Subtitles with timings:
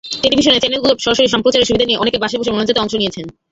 [0.23, 3.25] Television চ্যানেলগুলোর সরাসরি সম্প্রচারের সুবিধা নিয়ে অনেকে বাসায় বসে মোনাজাতে অংশ নিয়েছেন।